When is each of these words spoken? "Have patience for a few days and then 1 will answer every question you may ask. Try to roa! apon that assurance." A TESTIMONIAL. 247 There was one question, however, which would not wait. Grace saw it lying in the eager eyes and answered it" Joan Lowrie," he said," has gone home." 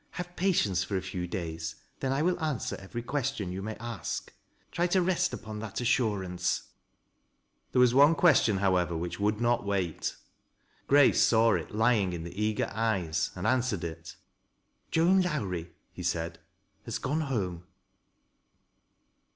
"Have 0.17 0.35
patience 0.35 0.83
for 0.83 0.97
a 0.97 1.01
few 1.03 1.27
days 1.27 1.75
and 2.01 2.11
then 2.11 2.11
1 2.11 2.25
will 2.25 2.43
answer 2.43 2.75
every 2.79 3.03
question 3.03 3.51
you 3.51 3.61
may 3.61 3.75
ask. 3.75 4.33
Try 4.71 4.87
to 4.87 4.99
roa! 4.99 5.13
apon 5.13 5.59
that 5.59 5.79
assurance." 5.79 6.57
A 6.57 6.57
TESTIMONIAL. 6.57 7.71
247 7.73 7.75
There 7.75 7.79
was 7.79 7.93
one 7.93 8.15
question, 8.15 8.57
however, 8.57 8.97
which 8.97 9.19
would 9.19 9.39
not 9.39 9.63
wait. 9.63 10.15
Grace 10.87 11.21
saw 11.21 11.53
it 11.53 11.75
lying 11.75 12.13
in 12.13 12.23
the 12.23 12.33
eager 12.35 12.71
eyes 12.73 13.29
and 13.35 13.45
answered 13.45 13.83
it" 13.83 14.15
Joan 14.89 15.21
Lowrie," 15.21 15.69
he 15.91 16.01
said," 16.01 16.39
has 16.85 16.97
gone 16.97 17.21
home." 17.21 17.65